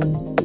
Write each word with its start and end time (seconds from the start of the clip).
homes. 0.00 0.37